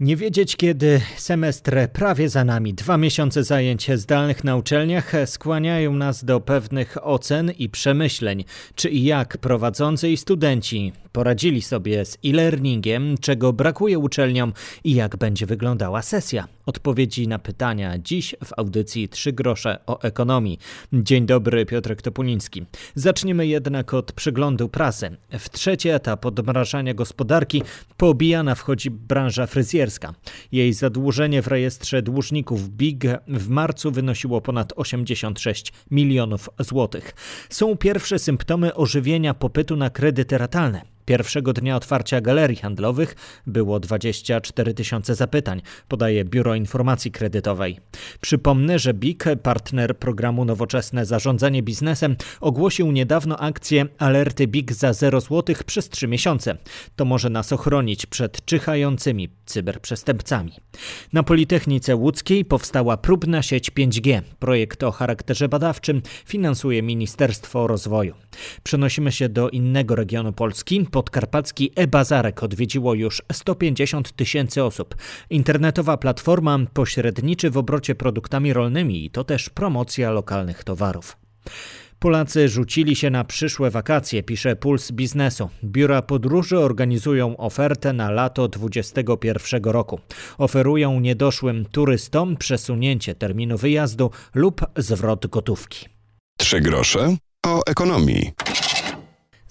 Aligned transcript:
Nie 0.00 0.16
wiedzieć 0.16 0.56
kiedy 0.56 1.00
semestr 1.16 1.76
prawie 1.92 2.28
za 2.28 2.44
nami. 2.44 2.74
Dwa 2.74 2.96
miesiące 2.96 3.44
zajęć 3.44 3.90
zdalnych 3.94 4.44
na 4.44 4.56
uczelniach 4.56 5.12
skłaniają 5.26 5.92
nas 5.92 6.24
do 6.24 6.40
pewnych 6.40 6.96
ocen 7.06 7.52
i 7.58 7.68
przemyśleń, 7.68 8.44
czy 8.74 8.90
i 8.90 9.04
jak 9.04 9.38
prowadzący 9.38 10.10
i 10.10 10.16
studenci 10.16 10.92
poradzili 11.12 11.62
sobie 11.62 12.04
z 12.04 12.18
e-learningiem, 12.24 13.18
czego 13.20 13.52
brakuje 13.52 13.98
uczelniom 13.98 14.52
i 14.84 14.94
jak 14.94 15.16
będzie 15.16 15.46
wyglądała 15.46 16.02
sesja. 16.02 16.48
Odpowiedzi 16.66 17.28
na 17.28 17.38
pytania 17.38 17.98
dziś 17.98 18.34
w 18.44 18.52
audycji 18.56 19.08
Trzy 19.08 19.32
grosze 19.32 19.78
o 19.86 20.02
ekonomii. 20.02 20.58
Dzień 20.92 21.26
dobry, 21.26 21.66
Piotr 21.66 21.96
Topuliński. 21.96 22.64
Zaczniemy 22.94 23.46
jednak 23.46 23.94
od 23.94 24.12
przeglądu 24.12 24.68
prasy. 24.68 25.16
W 25.38 25.50
trzeci 25.50 25.88
etap 25.88 26.26
odmrażania 26.26 26.94
gospodarki 26.94 27.62
poobijana 27.96 28.54
wchodzi 28.54 28.90
branża 28.90 29.46
fryzjerska. 29.46 29.83
Jej 30.52 30.72
zadłużenie 30.72 31.42
w 31.42 31.46
rejestrze 31.46 32.02
dłużników 32.02 32.68
BIG 32.68 33.04
w 33.28 33.48
marcu 33.48 33.90
wynosiło 33.90 34.40
ponad 34.40 34.72
86 34.76 35.72
milionów 35.90 36.50
złotych. 36.58 37.14
Są 37.50 37.76
pierwsze 37.76 38.18
symptomy 38.18 38.74
ożywienia 38.74 39.34
popytu 39.34 39.76
na 39.76 39.90
kredyty 39.90 40.38
ratalne. 40.38 40.93
Pierwszego 41.04 41.52
dnia 41.52 41.76
otwarcia 41.76 42.20
galerii 42.20 42.56
handlowych 42.56 43.16
było 43.46 43.80
24 43.80 44.74
tysiące 44.74 45.14
zapytań, 45.14 45.62
podaje 45.88 46.24
Biuro 46.24 46.54
Informacji 46.54 47.10
Kredytowej. 47.10 47.80
Przypomnę, 48.20 48.78
że 48.78 48.94
BIK, 48.94 49.24
partner 49.42 49.98
programu 49.98 50.44
Nowoczesne 50.44 51.06
Zarządzanie 51.06 51.62
Biznesem, 51.62 52.16
ogłosił 52.40 52.92
niedawno 52.92 53.38
akcję 53.38 53.86
Alerty 53.98 54.46
BIK 54.46 54.72
za 54.72 54.92
0 54.92 55.20
zł 55.20 55.56
przez 55.66 55.88
3 55.88 56.08
miesiące. 56.08 56.56
To 56.96 57.04
może 57.04 57.30
nas 57.30 57.52
ochronić 57.52 58.06
przed 58.06 58.44
czyhającymi 58.44 59.28
cyberprzestępcami. 59.46 60.52
Na 61.12 61.22
Politechnice 61.22 61.96
Łódzkiej 61.96 62.44
powstała 62.44 62.96
próbna 62.96 63.42
sieć 63.42 63.70
5G. 63.70 64.22
Projekt 64.38 64.82
o 64.82 64.92
charakterze 64.92 65.48
badawczym 65.48 66.02
finansuje 66.26 66.82
Ministerstwo 66.82 67.66
Rozwoju. 67.66 68.14
Przenosimy 68.62 69.12
się 69.12 69.28
do 69.28 69.50
innego 69.50 69.94
regionu 69.94 70.32
Polski 70.32 70.86
podkarpacki 70.94 71.72
e-Bazarek 71.76 72.42
odwiedziło 72.42 72.94
już 72.94 73.22
150 73.32 74.12
tysięcy 74.12 74.64
osób. 74.64 74.94
Internetowa 75.30 75.96
platforma 75.96 76.58
pośredniczy 76.74 77.50
w 77.50 77.58
obrocie 77.58 77.94
produktami 77.94 78.52
rolnymi 78.52 79.04
i 79.04 79.10
to 79.10 79.24
też 79.24 79.50
promocja 79.50 80.10
lokalnych 80.10 80.64
towarów. 80.64 81.16
Polacy 81.98 82.48
rzucili 82.48 82.96
się 82.96 83.10
na 83.10 83.24
przyszłe 83.24 83.70
wakacje, 83.70 84.22
pisze 84.22 84.56
Puls 84.56 84.92
Biznesu. 84.92 85.50
Biura 85.64 86.02
podróży 86.02 86.58
organizują 86.58 87.36
ofertę 87.36 87.92
na 87.92 88.10
lato 88.10 88.48
2021 88.48 89.64
roku. 89.64 90.00
Oferują 90.38 91.00
niedoszłym 91.00 91.64
turystom 91.72 92.36
przesunięcie 92.36 93.14
terminu 93.14 93.58
wyjazdu 93.58 94.10
lub 94.34 94.66
zwrot 94.76 95.26
gotówki. 95.26 95.88
Trzy 96.38 96.60
grosze 96.60 97.16
o 97.46 97.62
ekonomii. 97.66 98.32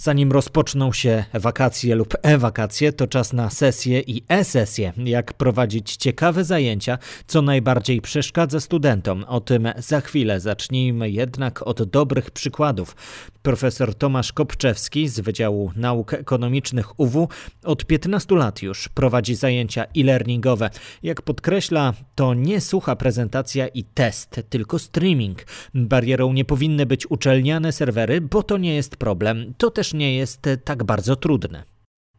Zanim 0.03 0.31
rozpoczną 0.31 0.91
się 0.91 1.25
wakacje 1.33 1.95
lub 1.95 2.13
e-wakacje, 2.21 2.93
to 2.93 3.07
czas 3.07 3.33
na 3.33 3.49
sesje 3.49 3.99
i 3.99 4.23
e-sesje. 4.29 4.93
Jak 4.97 5.33
prowadzić 5.33 5.95
ciekawe 5.95 6.43
zajęcia, 6.43 6.97
co 7.27 7.41
najbardziej 7.41 8.01
przeszkadza 8.01 8.59
studentom. 8.59 9.23
O 9.27 9.39
tym 9.39 9.69
za 9.77 10.01
chwilę. 10.01 10.39
Zacznijmy 10.39 11.09
jednak 11.09 11.67
od 11.67 11.83
dobrych 11.83 12.31
przykładów. 12.31 12.95
Profesor 13.41 13.95
Tomasz 13.95 14.33
Kopczewski 14.33 15.07
z 15.07 15.19
Wydziału 15.19 15.71
Nauk 15.75 16.13
Ekonomicznych 16.13 16.99
UW 16.99 17.29
od 17.63 17.85
15 17.85 18.35
lat 18.35 18.61
już 18.61 18.89
prowadzi 18.89 19.35
zajęcia 19.35 19.85
e-learningowe. 19.97 20.69
Jak 21.03 21.21
podkreśla, 21.21 21.93
to 22.15 22.33
nie 22.33 22.61
sucha 22.61 22.95
prezentacja 22.95 23.67
i 23.67 23.83
test, 23.83 24.41
tylko 24.49 24.79
streaming. 24.79 25.45
Barierą 25.73 26.33
nie 26.33 26.45
powinny 26.45 26.85
być 26.85 27.11
uczelniane 27.11 27.71
serwery, 27.71 28.21
bo 28.21 28.43
to 28.43 28.57
nie 28.57 28.75
jest 28.75 28.97
problem. 28.97 29.53
To 29.57 29.71
też 29.71 29.92
nie 29.93 30.15
jest 30.15 30.41
tak 30.63 30.83
bardzo 30.83 31.15
trudne. 31.15 31.63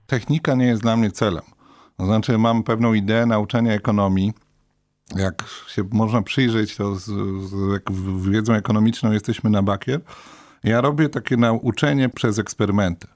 Technika 0.06 0.54
nie 0.54 0.66
jest 0.66 0.82
dla 0.82 0.96
mnie 0.96 1.10
celem. 1.10 1.44
To 1.96 2.06
znaczy, 2.06 2.38
mam 2.38 2.62
pewną 2.62 2.94
ideę 2.94 3.26
nauczania 3.26 3.72
ekonomii. 3.72 4.32
Jak 5.16 5.44
się 5.68 5.84
można 5.92 6.22
przyjrzeć, 6.22 6.76
to 6.76 6.96
z, 6.96 7.04
z 7.48 7.72
jak 7.72 7.82
wiedzą 8.30 8.54
ekonomiczną 8.54 9.12
jesteśmy 9.12 9.50
na 9.50 9.62
bakier. 9.62 10.00
Ja 10.64 10.80
robię 10.80 11.08
takie 11.08 11.36
nauczenie 11.36 12.08
przez 12.08 12.38
eksperymenty. 12.38 13.06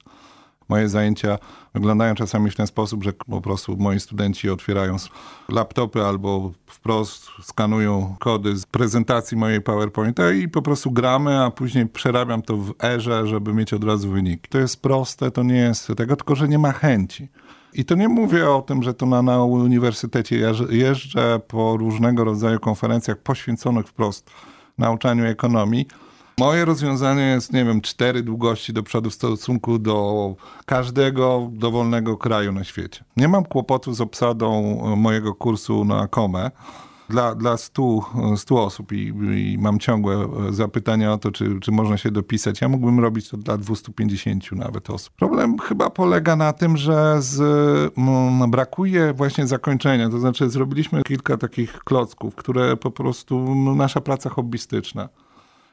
Moje 0.69 0.89
zajęcia 0.89 1.37
wyglądają 1.73 2.15
czasami 2.15 2.51
w 2.51 2.55
ten 2.55 2.67
sposób, 2.67 3.03
że 3.03 3.13
po 3.13 3.41
prostu 3.41 3.77
moi 3.77 3.99
studenci 3.99 4.49
otwierają 4.49 4.95
laptopy 5.49 6.05
albo 6.05 6.51
wprost 6.65 7.27
skanują 7.41 8.15
kody 8.19 8.57
z 8.57 8.65
prezentacji 8.65 9.37
mojej 9.37 9.61
PowerPointa 9.61 10.31
i 10.31 10.47
po 10.47 10.61
prostu 10.61 10.91
gramy, 10.91 11.43
a 11.43 11.51
później 11.51 11.87
przerabiam 11.87 12.41
to 12.41 12.57
w 12.57 12.73
erze, 12.83 13.27
żeby 13.27 13.53
mieć 13.53 13.73
od 13.73 13.83
razu 13.83 14.09
wyniki. 14.09 14.49
To 14.49 14.57
jest 14.57 14.81
proste, 14.81 15.31
to 15.31 15.43
nie 15.43 15.57
jest 15.57 15.87
tego, 15.97 16.15
tylko 16.15 16.35
że 16.35 16.47
nie 16.47 16.59
ma 16.59 16.71
chęci. 16.71 17.27
I 17.73 17.85
to 17.85 17.95
nie 17.95 18.09
mówię 18.09 18.49
o 18.49 18.61
tym, 18.61 18.83
że 18.83 18.93
to 18.93 19.05
na, 19.05 19.21
na 19.21 19.43
uniwersytecie 19.43 20.53
jeżdżę 20.69 21.39
po 21.47 21.77
różnego 21.77 22.23
rodzaju 22.23 22.59
konferencjach 22.59 23.17
poświęconych 23.17 23.87
wprost 23.87 24.31
nauczaniu 24.77 25.25
ekonomii, 25.25 25.87
Moje 26.39 26.65
rozwiązanie 26.65 27.23
jest, 27.23 27.53
nie 27.53 27.65
wiem, 27.65 27.81
cztery 27.81 28.23
długości 28.23 28.73
do 28.73 28.83
przodu 28.83 29.09
w 29.09 29.13
stosunku 29.13 29.79
do 29.79 30.35
każdego 30.65 31.49
dowolnego 31.53 32.17
kraju 32.17 32.51
na 32.51 32.63
świecie. 32.63 33.03
Nie 33.17 33.27
mam 33.27 33.45
kłopotu 33.45 33.93
z 33.93 34.01
obsadą 34.01 34.61
mojego 34.95 35.35
kursu 35.35 35.85
na 35.85 36.07
komę 36.07 36.51
dla, 37.09 37.35
dla 37.35 37.57
100, 37.57 37.99
100 38.37 38.63
osób 38.63 38.91
i, 38.91 39.13
i, 39.35 39.57
mam 39.59 39.79
ciągłe 39.79 40.29
zapytania 40.49 41.13
o 41.13 41.17
to, 41.17 41.31
czy, 41.31 41.59
czy 41.59 41.71
można 41.71 41.97
się 41.97 42.11
dopisać. 42.11 42.61
Ja 42.61 42.69
mógłbym 42.69 42.99
robić 42.99 43.29
to 43.29 43.37
dla 43.37 43.57
250 43.57 44.51
nawet 44.51 44.89
osób. 44.89 45.13
Problem 45.15 45.59
chyba 45.59 45.89
polega 45.89 46.35
na 46.35 46.53
tym, 46.53 46.77
że 46.77 47.15
z, 47.19 47.93
brakuje 48.49 49.13
właśnie 49.13 49.47
zakończenia. 49.47 50.09
To 50.09 50.19
znaczy 50.19 50.49
zrobiliśmy 50.49 51.03
kilka 51.03 51.37
takich 51.37 51.79
klocków, 51.79 52.35
które 52.35 52.77
po 52.77 52.91
prostu 52.91 53.55
nasza 53.75 54.01
praca 54.01 54.29
hobbystyczna. 54.29 55.09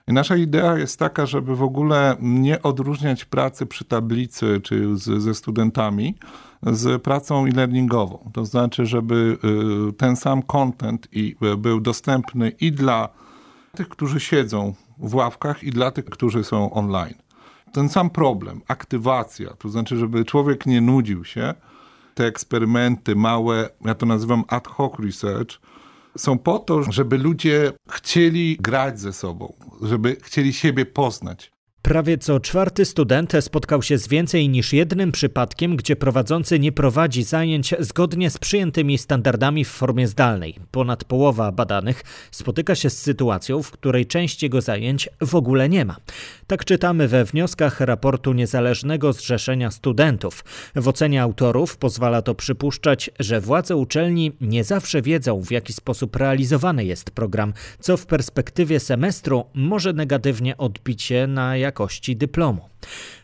Nasza 0.08 0.36
idea 0.36 0.78
jest 0.78 0.98
taka, 0.98 1.26
żeby 1.26 1.56
w 1.56 1.62
ogóle 1.62 2.16
nie 2.20 2.62
odróżniać 2.62 3.24
pracy 3.24 3.66
przy 3.66 3.84
tablicy 3.84 4.60
czy 4.62 4.96
z, 4.96 5.22
ze 5.22 5.34
studentami 5.34 6.14
z 6.62 7.02
pracą 7.02 7.46
e-learningową. 7.46 8.30
To 8.32 8.44
znaczy, 8.44 8.86
żeby 8.86 9.38
y, 9.88 9.92
ten 9.92 10.16
sam 10.16 10.42
content 10.42 11.08
i 11.12 11.36
y, 11.52 11.56
był 11.56 11.80
dostępny 11.80 12.50
i 12.50 12.72
dla 12.72 13.08
tych, 13.74 13.88
którzy 13.88 14.20
siedzą 14.20 14.74
w 14.98 15.14
ławkach, 15.14 15.64
i 15.64 15.70
dla 15.70 15.90
tych, 15.90 16.04
którzy 16.04 16.44
są 16.44 16.70
online. 16.70 17.14
Ten 17.72 17.88
sam 17.88 18.10
problem, 18.10 18.60
aktywacja, 18.68 19.50
to 19.50 19.68
znaczy, 19.68 19.96
żeby 19.96 20.24
człowiek 20.24 20.66
nie 20.66 20.80
nudził 20.80 21.24
się, 21.24 21.54
te 22.14 22.26
eksperymenty 22.26 23.16
małe, 23.16 23.68
ja 23.84 23.94
to 23.94 24.06
nazywam 24.06 24.44
ad 24.48 24.68
hoc 24.68 24.92
research, 24.98 25.60
są 26.16 26.38
po 26.38 26.58
to, 26.58 26.92
żeby 26.92 27.18
ludzie 27.18 27.72
chcieli 27.88 28.56
grać 28.60 29.00
ze 29.00 29.12
sobą, 29.12 29.52
żeby 29.82 30.16
chcieli 30.22 30.52
siebie 30.52 30.86
poznać. 30.86 31.55
Prawie 31.86 32.18
co 32.18 32.40
czwarty 32.40 32.84
student 32.84 33.32
spotkał 33.40 33.82
się 33.82 33.98
z 33.98 34.08
więcej 34.08 34.48
niż 34.48 34.72
jednym 34.72 35.12
przypadkiem, 35.12 35.76
gdzie 35.76 35.96
prowadzący 35.96 36.58
nie 36.58 36.72
prowadzi 36.72 37.22
zajęć 37.22 37.74
zgodnie 37.78 38.30
z 38.30 38.38
przyjętymi 38.38 38.98
standardami 38.98 39.64
w 39.64 39.68
formie 39.68 40.08
zdalnej. 40.08 40.54
Ponad 40.70 41.04
połowa 41.04 41.52
badanych 41.52 42.02
spotyka 42.30 42.74
się 42.74 42.90
z 42.90 42.98
sytuacją, 43.02 43.62
w 43.62 43.70
której 43.70 44.06
część 44.06 44.42
jego 44.42 44.60
zajęć 44.60 45.08
w 45.20 45.34
ogóle 45.34 45.68
nie 45.68 45.84
ma. 45.84 45.96
Tak 46.46 46.64
czytamy 46.64 47.08
we 47.08 47.24
wnioskach 47.24 47.80
raportu 47.80 48.32
Niezależnego 48.32 49.12
Zrzeszenia 49.12 49.70
Studentów. 49.70 50.44
W 50.74 50.88
ocenie 50.88 51.22
autorów 51.22 51.76
pozwala 51.76 52.22
to 52.22 52.34
przypuszczać, 52.34 53.10
że 53.20 53.40
władze 53.40 53.76
uczelni 53.76 54.32
nie 54.40 54.64
zawsze 54.64 55.02
wiedzą, 55.02 55.42
w 55.42 55.50
jaki 55.50 55.72
sposób 55.72 56.16
realizowany 56.16 56.84
jest 56.84 57.10
program, 57.10 57.52
co 57.80 57.96
w 57.96 58.06
perspektywie 58.06 58.80
semestru 58.80 59.44
może 59.54 59.92
negatywnie 59.92 60.56
odbić 60.56 61.02
się 61.02 61.26
na 61.26 61.56
jak 61.56 61.75
jakości 61.76 62.16
dyplomu. 62.16 62.68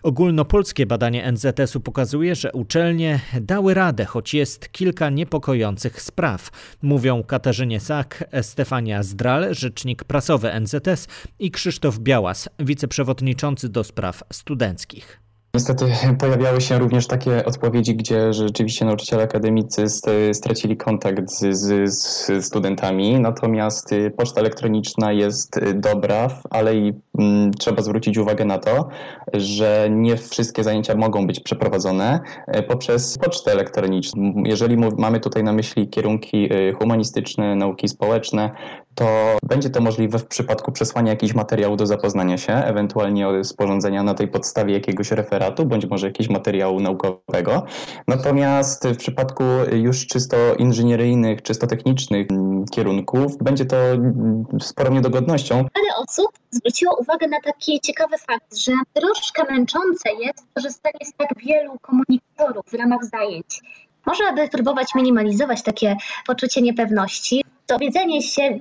Ogólnopolskie 0.02 0.86
badanie 0.86 1.32
NZS-u 1.32 1.80
pokazuje, 1.80 2.34
że 2.34 2.52
uczelnie 2.52 3.20
dały 3.40 3.74
radę, 3.74 4.04
choć 4.04 4.34
jest 4.34 4.72
kilka 4.72 5.10
niepokojących 5.10 6.02
spraw. 6.02 6.50
Mówią 6.82 7.22
Katarzynie 7.22 7.80
Sak, 7.80 8.24
Stefania 8.42 9.02
Zdral, 9.02 9.54
rzecznik 9.54 10.04
prasowy 10.04 10.60
NZS 10.60 11.08
i 11.38 11.50
Krzysztof 11.50 11.98
Białas, 11.98 12.48
wiceprzewodniczący 12.58 13.68
do 13.68 13.84
spraw 13.84 14.22
studenckich. 14.32 15.21
Niestety 15.54 15.86
pojawiały 16.18 16.60
się 16.60 16.78
również 16.78 17.06
takie 17.06 17.44
odpowiedzi, 17.44 17.96
gdzie 17.96 18.32
rzeczywiście 18.32 18.84
nauczyciele 18.84 19.22
akademicy 19.22 19.84
stracili 20.32 20.76
kontakt 20.76 21.30
z, 21.30 21.56
z, 21.56 21.94
z 21.94 22.44
studentami, 22.44 23.20
natomiast 23.20 23.92
y, 23.92 24.10
poczta 24.16 24.40
elektroniczna 24.40 25.12
jest 25.12 25.56
y, 25.56 25.74
dobra, 25.74 26.28
ale 26.50 26.76
i 26.76 26.92
mm, 27.18 27.50
trzeba 27.50 27.82
zwrócić 27.82 28.18
uwagę 28.18 28.44
na 28.44 28.58
to, 28.58 28.88
że 29.32 29.88
nie 29.90 30.16
wszystkie 30.16 30.64
zajęcia 30.64 30.94
mogą 30.94 31.26
być 31.26 31.40
przeprowadzone 31.40 32.20
y, 32.56 32.62
poprzez 32.62 33.18
pocztę 33.18 33.52
elektroniczną. 33.52 34.42
Jeżeli 34.44 34.76
mamy 34.98 35.20
tutaj 35.20 35.44
na 35.44 35.52
myśli 35.52 35.88
kierunki 35.88 36.48
humanistyczne, 36.78 37.56
nauki 37.56 37.88
społeczne, 37.88 38.50
to 38.94 39.38
będzie 39.42 39.70
to 39.70 39.80
możliwe 39.80 40.18
w 40.18 40.26
przypadku 40.26 40.72
przesłania 40.72 41.10
jakichś 41.10 41.34
materiału 41.34 41.76
do 41.76 41.86
zapoznania 41.86 42.38
się, 42.38 42.52
ewentualnie 42.52 43.44
sporządzenia 43.44 44.02
na 44.02 44.14
tej 44.14 44.28
podstawie 44.28 44.74
jakiegoś 44.74 45.10
referatu, 45.10 45.66
bądź 45.66 45.86
może 45.86 46.06
jakiegoś 46.06 46.30
materiału 46.30 46.80
naukowego. 46.80 47.66
Natomiast 48.08 48.88
w 48.88 48.96
przypadku 48.96 49.44
już 49.72 50.06
czysto 50.06 50.36
inżynieryjnych, 50.54 51.42
czysto 51.42 51.66
technicznych 51.66 52.26
mm, 52.30 52.64
kierunków 52.64 53.38
będzie 53.38 53.64
to 53.64 53.76
mm, 53.76 54.44
sporą 54.60 54.92
niedogodnością. 54.92 55.54
Wiele 55.54 55.96
osób 56.08 56.30
zwróciło 56.50 56.96
uwagę 56.96 57.28
na 57.28 57.40
taki 57.44 57.80
ciekawy 57.80 58.18
fakt, 58.18 58.56
że 58.56 58.72
troszkę 58.92 59.52
męczące 59.52 60.08
jest 60.20 60.46
korzystanie 60.54 61.04
z 61.04 61.12
tak 61.16 61.28
wielu 61.36 61.78
komunikatorów 61.82 62.64
w 62.66 62.74
ramach 62.74 63.04
zajęć. 63.04 63.62
Może 64.06 64.24
aby 64.28 64.48
próbować 64.48 64.94
minimalizować 64.94 65.62
takie 65.62 65.96
poczucie 66.26 66.62
niepewności, 66.62 67.41
dowiedzenie 67.68 68.22
się, 68.22 68.58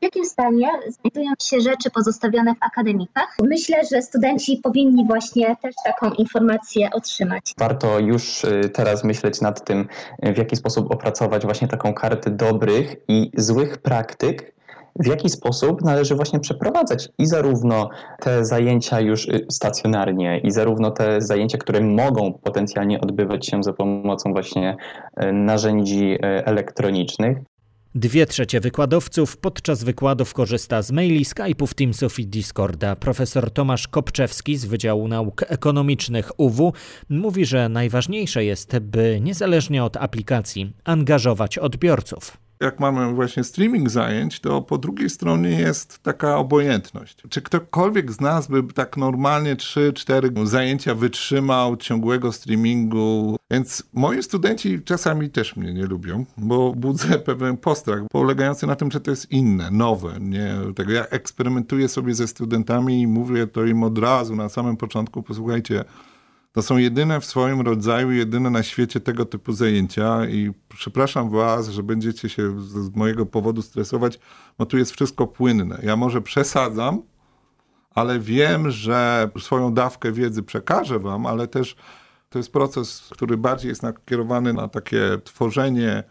w 0.00 0.02
jakim 0.02 0.24
stanie 0.24 0.68
znajdują 0.88 1.32
się 1.42 1.60
rzeczy 1.60 1.90
pozostawione 1.90 2.54
w 2.54 2.62
akademikach. 2.62 3.36
Myślę, 3.42 3.76
że 3.92 4.02
studenci 4.02 4.60
powinni 4.62 5.06
właśnie 5.06 5.56
też 5.62 5.74
taką 5.84 6.10
informację 6.10 6.88
otrzymać. 6.92 7.52
Warto 7.58 7.98
już 7.98 8.44
y, 8.44 8.70
teraz 8.74 9.04
myśleć 9.04 9.40
nad 9.40 9.64
tym, 9.64 9.88
w 10.22 10.38
jaki 10.38 10.56
sposób 10.56 10.90
opracować 10.90 11.44
właśnie 11.44 11.68
taką 11.68 11.94
kartę 11.94 12.30
dobrych 12.30 12.96
i 13.08 13.30
złych 13.36 13.78
praktyk, 13.78 14.54
w 14.96 15.06
jaki 15.06 15.28
sposób 15.28 15.82
należy 15.82 16.14
właśnie 16.14 16.40
przeprowadzać 16.40 17.08
i 17.18 17.26
zarówno 17.26 17.88
te 18.20 18.44
zajęcia 18.44 19.00
już 19.00 19.28
y, 19.28 19.46
stacjonarnie, 19.50 20.40
i 20.44 20.50
zarówno 20.50 20.90
te 20.90 21.20
zajęcia, 21.20 21.58
które 21.58 21.80
mogą 21.80 22.32
potencjalnie 22.32 23.00
odbywać 23.00 23.46
się 23.46 23.62
za 23.62 23.72
pomocą 23.72 24.32
właśnie 24.32 24.76
y, 25.22 25.32
narzędzi 25.32 26.18
elektronicznych, 26.22 27.38
Dwie 27.94 28.26
trzecie 28.26 28.60
wykładowców 28.60 29.36
podczas 29.36 29.84
wykładów 29.84 30.34
korzysta 30.34 30.82
z 30.82 30.92
maili, 30.92 31.24
Skype'ów, 31.24 31.74
Teamsów 31.74 32.18
i 32.18 32.26
Discorda. 32.26 32.96
Profesor 32.96 33.50
Tomasz 33.50 33.88
Kopczewski 33.88 34.56
z 34.56 34.64
Wydziału 34.64 35.08
Nauk 35.08 35.44
Ekonomicznych 35.48 36.40
UW 36.40 36.72
mówi, 37.08 37.46
że 37.46 37.68
najważniejsze 37.68 38.44
jest, 38.44 38.78
by 38.78 39.18
niezależnie 39.20 39.84
od 39.84 39.96
aplikacji 39.96 40.72
angażować 40.84 41.58
odbiorców 41.58 42.36
jak 42.60 42.80
mamy 42.80 43.14
właśnie 43.14 43.44
streaming 43.44 43.90
zajęć, 43.90 44.40
to 44.40 44.62
po 44.62 44.78
drugiej 44.78 45.10
stronie 45.10 45.50
jest 45.50 46.02
taka 46.02 46.36
obojętność. 46.36 47.16
Czy 47.28 47.42
ktokolwiek 47.42 48.12
z 48.12 48.20
nas 48.20 48.46
by 48.46 48.62
tak 48.62 48.96
normalnie 48.96 49.56
3-4 49.56 50.46
zajęcia 50.46 50.94
wytrzymał 50.94 51.76
ciągłego 51.76 52.32
streamingu? 52.32 53.36
Więc 53.50 53.82
moi 53.92 54.22
studenci 54.22 54.82
czasami 54.82 55.30
też 55.30 55.56
mnie 55.56 55.74
nie 55.74 55.86
lubią, 55.86 56.24
bo 56.36 56.74
budzę 56.74 57.18
pewien 57.28 57.56
postrach 57.56 58.00
polegający 58.10 58.66
na 58.66 58.76
tym, 58.76 58.90
że 58.90 59.00
to 59.00 59.10
jest 59.10 59.30
inne, 59.30 59.70
nowe. 59.70 60.20
Nie? 60.20 60.54
Tego 60.76 60.92
ja 60.92 61.06
eksperymentuję 61.06 61.88
sobie 61.88 62.14
ze 62.14 62.28
studentami 62.28 63.00
i 63.00 63.06
mówię 63.06 63.46
to 63.46 63.64
im 63.64 63.82
od 63.82 63.98
razu 63.98 64.36
na 64.36 64.48
samym 64.48 64.76
początku, 64.76 65.22
posłuchajcie, 65.22 65.84
to 66.52 66.62
są 66.62 66.76
jedyne 66.76 67.20
w 67.20 67.24
swoim 67.24 67.60
rodzaju, 67.60 68.10
jedyne 68.10 68.50
na 68.50 68.62
świecie 68.62 69.00
tego 69.00 69.24
typu 69.24 69.52
zajęcia 69.52 70.26
i 70.26 70.52
przepraszam 70.68 71.30
was, 71.30 71.68
że 71.68 71.82
będziecie 71.82 72.28
się 72.28 72.60
z 72.60 72.96
mojego 72.96 73.26
powodu 73.26 73.62
stresować, 73.62 74.18
bo 74.58 74.66
tu 74.66 74.78
jest 74.78 74.92
wszystko 74.92 75.26
płynne. 75.26 75.78
Ja 75.82 75.96
może 75.96 76.22
przesadzam, 76.22 77.02
ale 77.94 78.18
wiem, 78.18 78.70
że 78.70 79.30
swoją 79.38 79.74
dawkę 79.74 80.12
wiedzy 80.12 80.42
przekażę 80.42 80.98
wam, 80.98 81.26
ale 81.26 81.48
też 81.48 81.76
to 82.28 82.38
jest 82.38 82.52
proces, 82.52 83.08
który 83.10 83.36
bardziej 83.36 83.68
jest 83.68 83.82
nakierowany 83.82 84.52
na 84.52 84.68
takie 84.68 85.00
tworzenie 85.24 86.04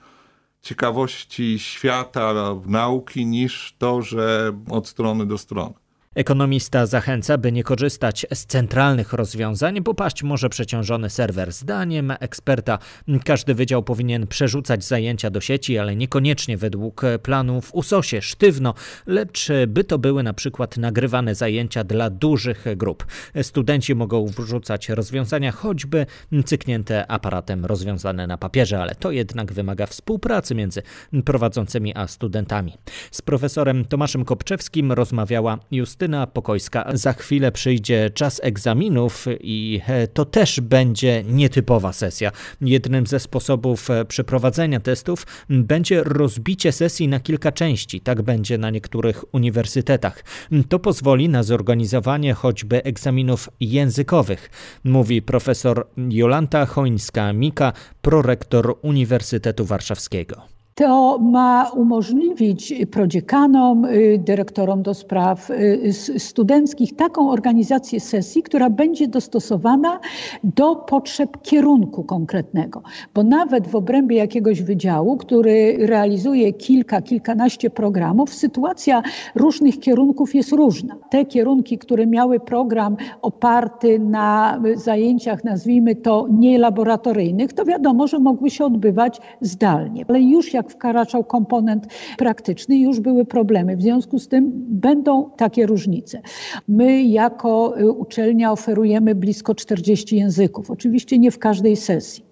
ciekawości 0.62 1.60
świata, 1.60 2.34
nauki, 2.66 3.26
niż 3.26 3.76
to, 3.78 4.02
że 4.02 4.54
od 4.70 4.88
strony 4.88 5.26
do 5.26 5.38
strony. 5.38 5.74
Ekonomista 6.20 6.86
zachęca, 6.86 7.38
by 7.38 7.52
nie 7.52 7.64
korzystać 7.64 8.26
z 8.34 8.46
centralnych 8.46 9.14
rozwiązań, 9.14 9.82
bo 9.82 9.94
paść 9.94 10.24
może 10.24 10.50
przeciążony 10.50 11.10
serwer. 11.10 11.52
Zdaniem 11.52 12.14
eksperta 12.20 12.80
każdy 13.26 13.54
wydział 13.54 13.84
powinien 13.84 14.28
przerzucać 14.28 14.84
zajęcia 14.84 15.30
do 15.30 15.42
sieci, 15.42 15.78
ale 15.78 15.96
niekoniecznie 15.96 16.58
według 16.58 17.02
planów 17.24 17.66
w 17.66 17.76
USOSie 17.76 18.22
sztywno, 18.22 18.74
lecz 19.08 19.48
by 19.68 19.84
to 19.84 19.98
były 20.00 20.24
na 20.24 20.34
przykład 20.34 20.78
nagrywane 20.78 21.36
zajęcia 21.36 21.84
dla 21.84 22.10
dużych 22.10 22.66
grup. 22.78 23.06
Studenci 23.42 23.96
mogą 23.96 24.26
wrzucać 24.26 24.90
rozwiązania 24.90 25.52
choćby 25.52 26.06
cyknięte 26.46 27.12
aparatem 27.12 27.66
rozwiązane 27.66 28.28
na 28.28 28.38
papierze, 28.38 28.82
ale 28.82 28.96
to 28.96 29.12
jednak 29.12 29.54
wymaga 29.54 29.86
współpracy 29.86 30.56
między 30.56 30.82
prowadzącymi 31.26 31.96
a 31.96 32.08
studentami. 32.08 32.74
Z 33.12 33.22
profesorem 33.22 33.86
Tomaszem 33.86 34.26
Kopczewskim 34.26 34.92
rozmawiała 34.92 35.60
Justyna 35.72 36.09
Justyna 36.10 36.28
Pokojska. 36.28 36.86
Za 36.94 37.14
chwilę 37.14 37.52
przyjdzie 37.52 38.10
czas 38.10 38.42
egzaminów 38.44 39.26
i 39.42 39.82
e, 39.88 40.08
to 40.08 40.26
też 40.26 40.60
będzie 40.60 41.24
nietypowa 41.24 41.94
sesja. 41.94 42.32
Jednym 42.62 43.08
ze 43.08 43.20
sposobów 43.20 43.90
e, 43.90 44.06
przeprowadzenia 44.06 44.80
testów 44.80 45.28
będzie 45.50 46.04
rozbicie 46.04 46.72
sesji 46.72 47.08
na 47.08 47.20
kilka 47.20 47.52
części. 47.52 48.02
Tak 48.02 48.22
będzie 48.22 48.58
na 48.58 48.70
niektórych 48.70 49.34
uniwersytetach. 49.34 50.24
To 50.70 50.80
pozwoli 50.80 51.30
na 51.30 51.44
zorganizowanie 51.44 52.34
choćby 52.34 52.84
egzaminów 52.84 53.50
językowych, 53.60 54.50
mówi 54.84 55.22
profesor 55.22 55.88
Jolanta 56.10 56.66
Chońska-Mika, 56.66 57.74
prorektor 58.02 58.76
Uniwersytetu 58.82 59.66
Warszawskiego. 59.66 60.59
To 60.80 61.20
ma 61.20 61.72
umożliwić 61.76 62.74
prodziekanom, 62.92 63.86
y, 63.86 64.20
dyrektorom 64.26 64.84
do 64.84 64.94
spraw 64.94 65.50
y, 65.50 65.94
studenckich 66.18 66.96
taką 66.96 67.32
organizację 67.32 68.00
sesji, 68.00 68.44
która 68.44 68.70
będzie 68.70 69.08
dostosowana 69.08 70.00
do 70.44 70.76
potrzeb 70.76 71.42
kierunku 71.42 72.04
konkretnego. 72.04 72.82
Bo 73.14 73.24
nawet 73.24 73.68
w 73.68 73.76
obrębie 73.76 74.18
jakiegoś 74.18 74.62
wydziału, 74.62 75.18
który 75.18 75.78
realizuje 75.80 76.54
kilka, 76.54 77.02
kilkanaście 77.02 77.70
programów, 77.70 78.34
sytuacja 78.34 79.02
różnych 79.36 79.80
kierunków 79.80 80.36
jest 80.36 80.52
różna. 80.52 80.96
Te 81.10 81.26
kierunki, 81.26 81.78
które 81.78 82.08
miały 82.08 82.40
program 82.40 82.98
oparty 83.22 84.00
na 84.00 84.60
zajęciach, 84.76 85.44
nazwijmy 85.44 85.96
to 85.96 86.28
nielaboratoryjnych, 86.32 87.54
to 87.54 87.66
wiadomo, 87.66 88.08
że 88.08 88.20
mogły 88.20 88.50
się 88.50 88.66
odbywać 88.66 89.22
zdalnie. 89.42 90.06
Ale 90.08 90.22
już 90.22 90.54
jak 90.54 90.69
wkraczał 90.70 91.24
komponent 91.24 91.88
praktyczny, 92.18 92.80
już 92.80 93.00
były 93.00 93.26
problemy. 93.26 93.78
W 93.78 93.82
związku 93.82 94.20
z 94.20 94.28
tym 94.28 94.52
będą 94.56 95.30
takie 95.38 95.66
różnice. 95.66 96.22
My 96.68 97.04
jako 97.04 97.80
y, 97.80 97.92
uczelnia 97.92 98.52
oferujemy 98.52 99.16
blisko 99.16 99.56
40 99.56 100.16
języków, 100.16 100.72
oczywiście 100.72 101.20
nie 101.20 101.32
w 101.32 101.40
każdej 101.40 101.76
sesji. 101.76 102.26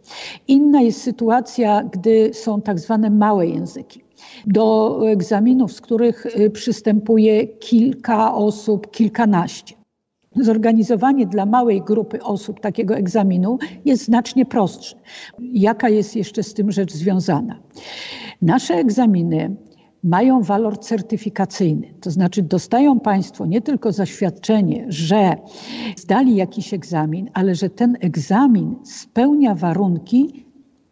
Inna 0.47 0.81
jest 0.81 1.01
sytuacja, 1.01 1.83
gdy 1.91 2.33
są 2.33 2.61
tak 2.61 2.79
zwane 2.79 3.09
małe 3.09 3.47
języki 3.47 4.01
do 4.47 4.99
egzaminów, 5.09 5.73
z 5.73 5.81
których 5.81 6.25
y, 6.25 6.49
przystępuje 6.49 7.47
kilka 7.47 8.33
osób, 8.35 8.91
kilkanaście 8.91 9.75
zorganizowanie 10.41 11.25
dla 11.25 11.45
małej 11.45 11.81
grupy 11.81 12.23
osób 12.23 12.59
takiego 12.59 12.95
egzaminu 12.95 13.57
jest 13.85 14.03
znacznie 14.03 14.45
prostsze. 14.45 14.95
Jaka 15.39 15.89
jest 15.89 16.15
jeszcze 16.15 16.43
z 16.43 16.53
tym 16.53 16.71
rzecz 16.71 16.93
związana? 16.93 17.59
Nasze 18.41 18.73
egzaminy 18.73 19.55
mają 20.03 20.41
walor 20.41 20.79
certyfikacyjny, 20.79 21.93
to 22.01 22.11
znaczy 22.11 22.41
dostają 22.41 22.99
Państwo 22.99 23.45
nie 23.45 23.61
tylko 23.61 23.91
zaświadczenie, 23.91 24.85
że 24.89 25.35
zdali 25.97 26.35
jakiś 26.35 26.73
egzamin, 26.73 27.29
ale 27.33 27.55
że 27.55 27.69
ten 27.69 27.97
egzamin 28.01 28.75
spełnia 28.83 29.55
warunki 29.55 30.45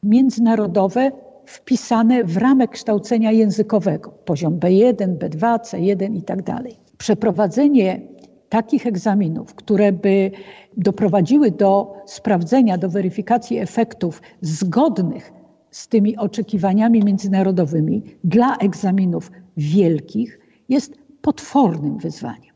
międzynarodowe 0.03 1.11
wpisane 1.45 2.23
w 2.23 2.37
ramę 2.37 2.67
kształcenia 2.67 3.31
językowego, 3.31 4.11
poziom 4.25 4.59
B1, 4.59 5.17
B2, 5.17 5.59
C1 5.59 6.15
i 6.15 6.21
tak 6.21 6.43
dalej. 6.43 6.75
Przeprowadzenie 6.97 8.01
takich 8.49 8.87
egzaminów, 8.87 9.53
które 9.53 9.91
by 9.91 10.31
doprowadziły 10.77 11.51
do 11.51 11.95
sprawdzenia, 12.05 12.77
do 12.77 12.89
weryfikacji 12.89 13.57
efektów 13.57 14.21
zgodnych 14.41 15.33
z 15.71 15.87
tymi 15.87 16.17
oczekiwaniami 16.17 17.03
międzynarodowymi 17.03 18.03
dla 18.23 18.57
egzaminów 18.57 19.31
wielkich, 19.57 20.39
jest 20.69 20.93
potwornym 21.21 21.97
wyzwaniem. 21.97 22.54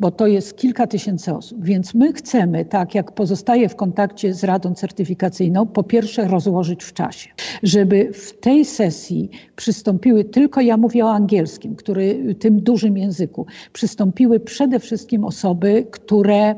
Bo 0.00 0.10
to 0.10 0.26
jest 0.26 0.56
kilka 0.56 0.86
tysięcy 0.86 1.34
osób. 1.34 1.64
Więc 1.64 1.94
my 1.94 2.12
chcemy, 2.12 2.64
tak 2.64 2.94
jak 2.94 3.12
pozostaje 3.12 3.68
w 3.68 3.76
kontakcie 3.76 4.34
z 4.34 4.44
Radą 4.44 4.74
Certyfikacyjną, 4.74 5.66
po 5.66 5.82
pierwsze 5.82 6.28
rozłożyć 6.28 6.84
w 6.84 6.92
czasie, 6.92 7.30
żeby 7.62 8.10
w 8.14 8.40
tej 8.40 8.64
sesji 8.64 9.30
przystąpiły 9.56 10.24
tylko, 10.24 10.60
ja 10.60 10.76
mówię 10.76 11.04
o 11.04 11.12
angielskim, 11.12 11.76
który 11.76 12.34
tym 12.34 12.60
dużym 12.60 12.98
języku, 12.98 13.46
przystąpiły 13.72 14.40
przede 14.40 14.80
wszystkim 14.80 15.24
osoby, 15.24 15.86
które 15.90 16.54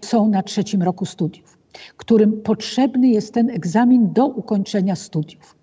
są 0.00 0.28
na 0.28 0.42
trzecim 0.42 0.82
roku 0.82 1.06
studiów, 1.06 1.58
którym 1.96 2.42
potrzebny 2.42 3.08
jest 3.08 3.34
ten 3.34 3.50
egzamin 3.50 4.12
do 4.12 4.26
ukończenia 4.26 4.96
studiów. 4.96 5.61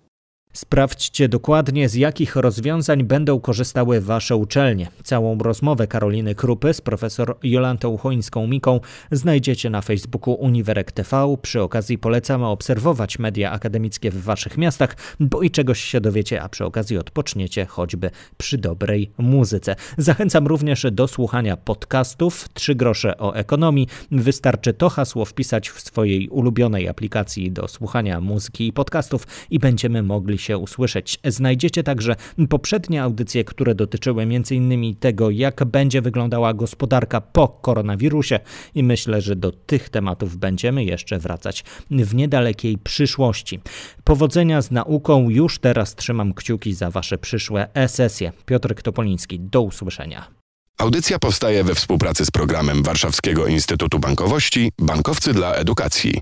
Sprawdźcie 0.52 1.28
dokładnie, 1.28 1.88
z 1.88 1.94
jakich 1.94 2.36
rozwiązań 2.36 3.04
będą 3.04 3.40
korzystały 3.40 4.00
Wasze 4.00 4.36
uczelnie. 4.36 4.88
Całą 5.04 5.38
rozmowę 5.38 5.86
Karoliny 5.86 6.34
Krupy 6.34 6.74
z 6.74 6.80
profesor 6.80 7.36
Jolantą 7.42 7.96
Chońską-Miką 7.96 8.80
znajdziecie 9.10 9.70
na 9.70 9.80
Facebooku 9.80 10.34
Uniwerek 10.34 10.92
TV. 10.92 11.36
Przy 11.42 11.62
okazji 11.62 11.98
polecamy 11.98 12.46
obserwować 12.46 13.18
media 13.18 13.50
akademickie 13.50 14.10
w 14.10 14.22
Waszych 14.22 14.58
miastach, 14.58 14.96
bo 15.20 15.42
i 15.42 15.50
czegoś 15.50 15.80
się 15.80 16.00
dowiecie, 16.00 16.42
a 16.42 16.48
przy 16.48 16.64
okazji 16.64 16.98
odpoczniecie 16.98 17.66
choćby 17.66 18.10
przy 18.36 18.58
dobrej 18.58 19.10
muzyce. 19.18 19.76
Zachęcam 19.98 20.46
również 20.46 20.86
do 20.92 21.08
słuchania 21.08 21.56
podcastów 21.56 22.48
Trzy 22.54 22.74
grosze 22.74 23.18
o 23.18 23.34
ekonomii. 23.34 23.86
Wystarczy 24.10 24.72
to 24.72 24.88
hasło 24.88 25.24
wpisać 25.24 25.68
w 25.68 25.80
swojej 25.80 26.28
ulubionej 26.28 26.88
aplikacji 26.88 27.52
do 27.52 27.68
słuchania 27.68 28.20
muzyki 28.20 28.66
i 28.66 28.72
podcastów 28.72 29.26
i 29.50 29.58
będziemy 29.58 30.02
mogli 30.02 30.39
się 30.40 30.58
usłyszeć. 30.58 31.18
Znajdziecie 31.24 31.82
także 31.82 32.16
poprzednie 32.48 33.02
audycje, 33.02 33.44
które 33.44 33.74
dotyczyły 33.74 34.22
m.in. 34.22 34.96
tego, 34.96 35.30
jak 35.30 35.64
będzie 35.64 36.02
wyglądała 36.02 36.54
gospodarka 36.54 37.20
po 37.20 37.48
koronawirusie 37.48 38.40
i 38.74 38.82
myślę, 38.82 39.20
że 39.20 39.36
do 39.36 39.52
tych 39.52 39.88
tematów 39.88 40.36
będziemy 40.36 40.84
jeszcze 40.84 41.18
wracać 41.18 41.64
w 41.90 42.14
niedalekiej 42.14 42.78
przyszłości. 42.78 43.60
Powodzenia 44.04 44.62
z 44.62 44.70
nauką, 44.70 45.28
już 45.28 45.58
teraz 45.58 45.94
trzymam 45.94 46.34
kciuki 46.34 46.74
za 46.74 46.90
Wasze 46.90 47.18
przyszłe 47.18 47.68
e-sesje. 47.74 48.32
Piotr 48.46 48.74
Topoliński, 48.74 49.40
do 49.40 49.62
usłyszenia. 49.62 50.40
Audycja 50.78 51.18
powstaje 51.18 51.64
we 51.64 51.74
współpracy 51.74 52.24
z 52.24 52.30
programem 52.30 52.82
Warszawskiego 52.82 53.46
Instytutu 53.46 53.98
Bankowości 53.98 54.72
Bankowcy 54.78 55.32
dla 55.32 55.54
Edukacji. 55.54 56.20